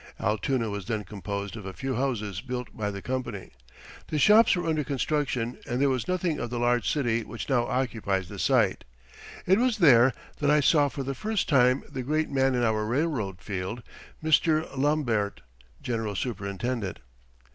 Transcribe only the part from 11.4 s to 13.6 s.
time the great man in our railroad